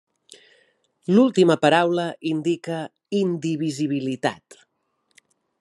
[1.15, 2.81] L'última paraula indica
[3.21, 4.63] indivisibilitat.